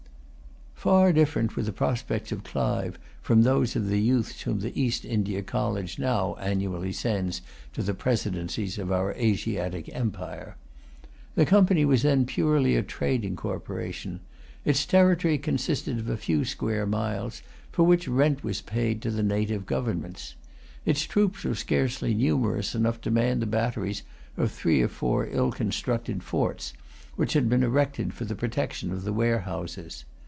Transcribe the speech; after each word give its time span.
Far 0.81 1.13
different 1.13 1.55
were 1.55 1.61
the 1.61 1.71
prospects 1.71 2.31
of 2.31 2.43
Clive 2.43 2.97
from 3.21 3.43
those 3.43 3.75
of 3.75 3.87
the 3.87 3.99
youths 4.01 4.41
whom 4.41 4.61
the 4.61 4.73
East 4.81 5.05
India 5.05 5.43
College 5.43 5.99
now 5.99 6.33
annually 6.39 6.91
sends 6.91 7.43
to 7.73 7.83
the 7.83 7.93
Presidencies 7.93 8.79
of 8.79 8.91
our 8.91 9.13
Asiatic 9.13 9.93
empire. 9.93 10.55
The 11.35 11.45
Company 11.45 11.85
was 11.85 12.01
then 12.01 12.25
purely 12.25 12.75
a 12.75 12.81
trading 12.81 13.35
corporation. 13.35 14.21
Its 14.65 14.83
territory 14.87 15.37
consisted 15.37 16.09
of 16.09 16.19
few 16.19 16.43
square 16.45 16.87
miles, 16.87 17.43
for 17.71 17.83
which 17.83 18.07
rent 18.07 18.43
was 18.43 18.61
paid 18.61 19.03
to 19.03 19.11
the 19.11 19.21
native 19.21 19.67
governments. 19.67 20.33
Its 20.83 21.03
troops 21.03 21.43
were 21.43 21.53
scarcely 21.53 22.15
numerous 22.15 22.73
enough 22.73 22.99
to 23.01 23.11
man 23.11 23.39
the 23.39 23.45
batteries 23.45 24.01
of 24.35 24.51
three 24.51 24.81
or 24.81 24.87
four 24.87 25.27
ill 25.27 25.51
constructed 25.51 26.23
forts, 26.23 26.73
which 27.17 27.33
had 27.33 27.47
been 27.49 27.61
erected 27.61 28.15
for 28.15 28.25
the 28.25 28.33
protection 28.33 28.91
of 28.91 29.03
the 29.03 29.13
warehouses. 29.13 30.05